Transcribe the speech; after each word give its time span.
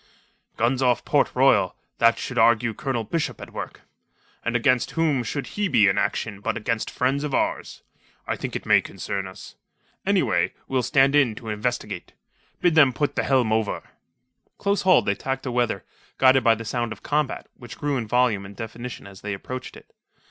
"Guns 0.57 0.81
off 0.81 1.05
Port 1.05 1.29
Royal... 1.35 1.75
that 1.99 2.17
should 2.17 2.39
argue 2.39 2.73
Colonel 2.73 3.03
Bishop 3.03 3.39
at 3.39 3.53
work. 3.53 3.81
And 4.43 4.55
against 4.55 4.89
whom 4.97 5.21
should 5.21 5.45
he 5.55 5.67
be 5.67 5.87
in 5.87 5.99
action 5.99 6.39
but 6.41 6.57
against 6.57 6.89
friends 6.89 7.23
of 7.23 7.35
ours 7.35 7.83
I 8.25 8.35
think 8.35 8.55
it 8.55 8.65
may 8.65 8.81
concern 8.81 9.27
us. 9.27 9.53
Anyway, 10.03 10.53
we'll 10.67 10.81
stand 10.81 11.13
in 11.15 11.35
to 11.35 11.49
investigate. 11.49 12.13
Bid 12.61 12.73
them 12.73 12.93
put 12.93 13.15
the 13.15 13.21
helm 13.21 13.53
over." 13.53 13.91
Close 14.57 14.81
hauled 14.81 15.05
they 15.05 15.13
tacked 15.13 15.45
aweather, 15.45 15.83
guided 16.17 16.43
by 16.43 16.55
the 16.55 16.65
sound 16.65 16.91
of 16.91 17.03
combat, 17.03 17.45
which 17.55 17.77
grew 17.77 17.97
in 17.97 18.07
volume 18.07 18.43
and 18.43 18.55
definition 18.55 19.05
as 19.05 19.21
they 19.21 19.35
approached 19.35 19.77
it. 19.77 19.93